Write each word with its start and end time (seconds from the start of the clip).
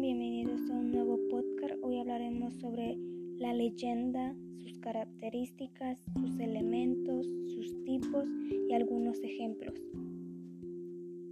Bienvenidos 0.00 0.62
a 0.70 0.72
un 0.72 0.92
nuevo 0.92 1.18
podcast. 1.28 1.74
Hoy 1.82 1.98
hablaremos 1.98 2.54
sobre 2.54 2.96
la 3.36 3.52
leyenda, 3.52 4.34
sus 4.56 4.78
características, 4.78 5.98
sus 6.14 6.38
elementos, 6.38 7.26
sus 7.54 7.84
tipos 7.84 8.24
y 8.66 8.72
algunos 8.72 9.22
ejemplos. 9.22 9.74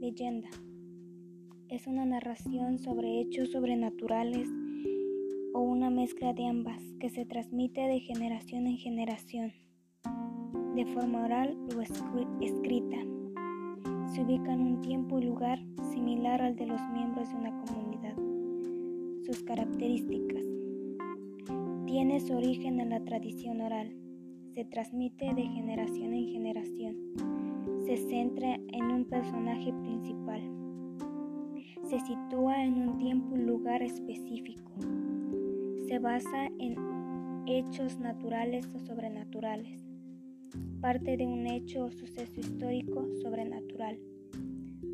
Leyenda. 0.00 0.50
Es 1.70 1.86
una 1.86 2.04
narración 2.04 2.78
sobre 2.78 3.22
hechos 3.22 3.52
sobrenaturales 3.52 4.50
o 5.54 5.60
una 5.62 5.88
mezcla 5.88 6.34
de 6.34 6.46
ambas 6.46 6.82
que 7.00 7.08
se 7.08 7.24
transmite 7.24 7.80
de 7.80 8.00
generación 8.00 8.66
en 8.66 8.76
generación, 8.76 9.54
de 10.74 10.84
forma 10.92 11.24
oral 11.24 11.56
o 11.74 11.80
escrita. 11.80 12.98
Se 14.12 14.20
ubica 14.20 14.52
en 14.52 14.60
un 14.60 14.82
tiempo 14.82 15.18
y 15.18 15.24
lugar 15.24 15.58
similar 15.90 16.42
al 16.42 16.54
de 16.54 16.66
los 16.66 16.80
miembros 16.92 17.30
de 17.30 17.34
una 17.34 17.50
comunidad 17.64 17.87
Características. 19.36 20.42
Tiene 21.86 22.18
su 22.18 22.34
origen 22.34 22.80
en 22.80 22.88
la 22.88 23.04
tradición 23.04 23.60
oral. 23.60 23.94
Se 24.54 24.64
transmite 24.64 25.34
de 25.34 25.42
generación 25.42 26.14
en 26.14 26.28
generación. 26.28 26.96
Se 27.84 27.98
centra 27.98 28.54
en 28.54 28.84
un 28.84 29.04
personaje 29.04 29.70
principal. 29.82 30.40
Se 31.84 32.00
sitúa 32.00 32.64
en 32.64 32.88
un 32.88 32.98
tiempo 32.98 33.36
y 33.36 33.40
lugar 33.40 33.82
específico. 33.82 34.72
Se 35.86 35.98
basa 35.98 36.46
en 36.58 36.76
hechos 37.46 37.98
naturales 37.98 38.66
o 38.74 38.78
sobrenaturales. 38.78 39.84
Parte 40.80 41.18
de 41.18 41.26
un 41.26 41.46
hecho 41.46 41.84
o 41.84 41.90
suceso 41.90 42.40
histórico 42.40 43.06
sobrenatural. 43.22 43.98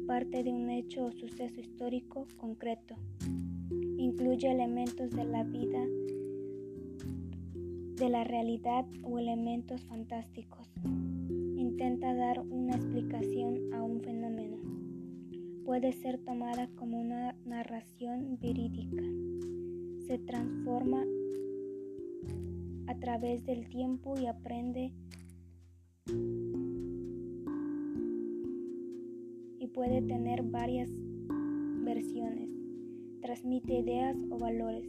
Parte 0.09 0.43
de 0.43 0.51
un 0.51 0.71
hecho 0.71 1.07
o 1.07 1.13
suceso 1.13 1.61
histórico 1.61 2.27
concreto. 2.37 2.97
Incluye 4.05 4.51
elementos 4.51 5.11
de 5.13 5.25
la 5.25 5.45
vida 5.45 5.83
de 7.97 8.09
la 8.11 8.23
realidad 8.23 8.85
o 9.03 9.19
elementos 9.19 9.83
fantásticos. 9.87 10.69
Intenta 11.57 12.13
dar 12.15 12.41
una 12.41 12.75
explicación 12.75 13.73
a 13.73 13.83
un 13.83 14.03
fenómeno. 14.03 14.59
Puede 15.65 15.93
ser 15.93 16.19
tomada 16.19 16.69
como 16.77 17.01
una 17.01 17.35
narración 17.47 18.39
verídica. 18.43 19.03
Se 20.07 20.19
transforma 20.19 21.03
a 22.87 22.95
través 22.97 23.47
del 23.47 23.71
tiempo 23.71 24.19
y 24.21 24.27
aprende 24.27 24.93
y 29.59 29.67
puede 29.69 30.03
tener 30.03 30.43
varias 30.43 30.91
versiones. 31.85 32.64
Transmite 33.25 33.79
ideas 33.79 34.19
o 34.31 34.39
valores. 34.39 34.85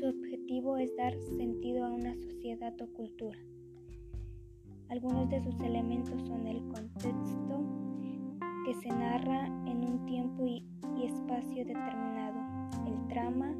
Su 0.00 0.06
objetivo 0.06 0.78
es 0.78 0.96
dar 0.96 1.12
sentido 1.36 1.84
a 1.84 1.90
una 1.90 2.14
sociedad 2.14 2.72
o 2.80 2.86
cultura. 2.94 3.38
Algunos 4.88 5.28
de 5.28 5.38
sus 5.42 5.54
elementos 5.60 6.22
son 6.22 6.46
el 6.46 6.66
contexto, 6.68 7.62
que 8.64 8.72
se 8.72 8.88
narra 8.88 9.48
en 9.66 9.84
un 9.84 10.06
tiempo 10.06 10.46
y, 10.46 10.64
espacio 11.04 11.66
determinado. 11.66 12.40
El 12.86 13.06
trama 13.08 13.54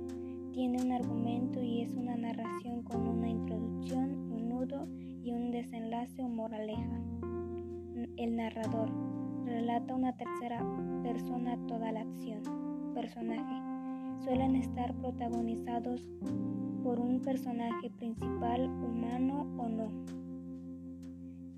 tiene 0.55 0.83
un 0.83 0.93
argumento 0.93 1.63
y 1.63 1.83
es 1.83 1.93
una 1.93 2.17
narración 2.17 2.83
con 2.83 3.07
una 3.07 3.29
introducción, 3.29 4.33
un 4.33 4.49
nudo 4.49 4.89
y 5.23 5.33
un 5.33 5.51
desenlace 5.51 6.23
o 6.23 6.29
moraleja. 6.29 6.99
El 8.17 8.37
narrador 8.37 8.89
relata 9.45 9.95
una 9.95 10.17
tercera 10.17 10.65
persona 11.03 11.59
toda 11.67 11.93
la 11.93 12.01
acción. 12.01 12.64
Suelen 13.13 14.57
estar 14.57 14.95
protagonizados 14.95 16.01
por 16.83 16.99
un 16.99 17.21
personaje 17.21 17.91
principal 17.91 18.63
humano 18.63 19.47
o 19.59 19.69
no. 19.69 19.89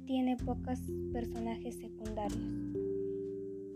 Tiene 0.06 0.36
pocos 0.38 0.80
personajes 1.12 1.76
secundarios. 1.76 2.42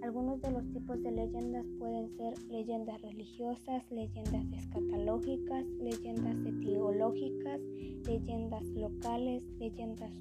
Algunos 0.03 0.41
de 0.41 0.51
los 0.51 0.69
tipos 0.73 1.01
de 1.01 1.13
leyendas 1.13 1.65
pueden 1.79 2.11
ser 2.17 2.35
leyendas 2.49 3.01
religiosas, 3.03 3.89
leyendas 3.93 4.47
escatológicas, 4.53 5.65
leyendas 5.79 6.37
etiológicas, 6.45 7.61
leyendas 8.05 8.65
locales, 8.71 9.45
leyendas 9.61 10.13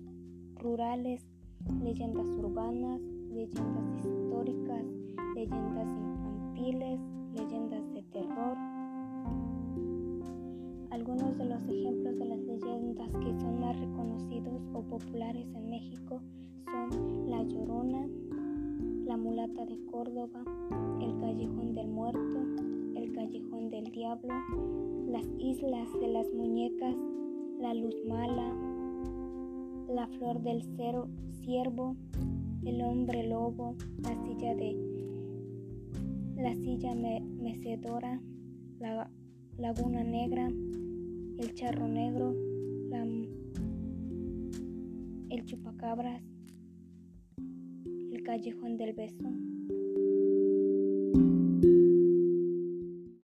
rurales, 0.55 1.25
leyendas 1.81 2.27
urbanas, 2.27 3.01
leyendas 3.31 4.05
históricas, 4.05 4.85
leyendas 5.33 5.89
infantiles, 5.89 6.99
leyendas 7.39 7.93
de 7.93 8.01
terror. 8.11 8.57
Algunos 10.91 11.37
de 11.37 11.45
los 11.45 11.61
ejemplos 11.69 12.17
de 12.17 12.25
las 12.25 12.39
leyendas 12.39 13.09
que 13.11 13.39
son 13.39 13.61
más 13.61 13.79
reconocidos 13.79 14.61
o 14.73 14.81
populares 14.81 15.47
en 15.55 15.69
México 15.69 16.21
son 16.65 17.29
La 17.29 17.41
Llorona, 17.43 18.07
La 19.05 19.15
Mulata 19.15 19.65
de 19.65 19.79
Córdoba, 19.85 20.43
El 20.99 21.17
Callejón 21.19 21.75
del 21.75 21.87
Muerto, 21.87 22.39
El 22.95 23.13
Callejón 23.13 23.69
del 23.69 23.85
Diablo, 23.85 24.33
Las 25.07 25.25
Islas 25.39 25.87
de 26.01 26.07
las 26.09 26.27
Muñecas, 26.33 26.95
La 27.59 27.73
Luz 27.73 27.95
Mala, 28.05 28.53
La 29.87 30.07
Flor 30.07 30.41
del 30.41 30.61
Cero, 30.75 31.07
Ciervo, 31.41 31.95
El 32.65 32.81
Hombre 32.81 33.27
Lobo, 33.27 33.75
La 34.03 34.13
Silla 34.25 34.55
de 34.55 34.88
la 36.39 36.55
silla 36.55 36.95
mecedora, 36.95 38.21
la 38.79 39.11
laguna 39.57 40.03
negra, 40.03 40.47
el 40.47 41.53
charro 41.53 41.87
negro, 41.87 42.33
el 45.29 45.45
chupacabras, 45.45 46.23
el 47.37 48.23
callejón 48.23 48.77
del 48.77 48.93
beso. 48.93 49.48